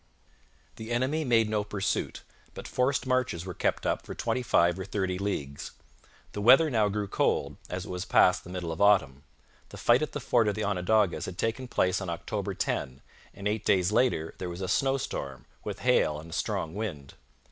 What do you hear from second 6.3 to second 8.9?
The weather now grew cold, as it was past the middle of